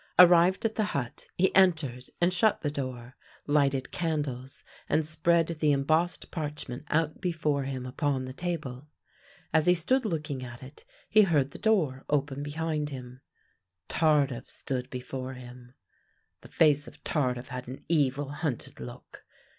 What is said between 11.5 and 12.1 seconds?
the door